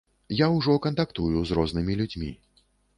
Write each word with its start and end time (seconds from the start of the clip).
Я 0.37 0.47
ўжо 0.55 0.77
кантактую 0.87 1.37
з 1.51 1.61
рознымі 1.61 2.01
людзьмі. 2.05 2.35